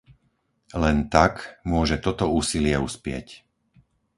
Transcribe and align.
Len 0.83 0.97
tak 1.15 1.33
môže 1.71 1.97
toto 2.05 2.25
úsilie 2.39 2.73
uspieť. 2.87 3.27